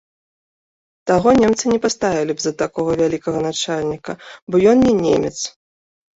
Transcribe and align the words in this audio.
Таго 1.11 1.29
немцы 1.41 1.65
не 1.73 1.77
паставілі 1.83 2.31
б 2.39 2.45
за 2.47 2.53
такога 2.63 2.91
вялікага 3.03 3.39
начальніка, 3.47 4.11
бо 4.49 4.55
ён 4.75 4.85
не 4.89 4.93
немец. 5.05 5.37